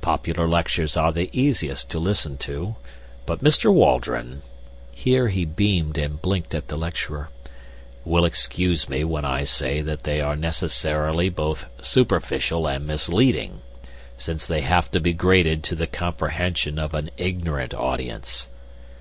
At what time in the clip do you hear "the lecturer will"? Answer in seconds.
6.68-8.24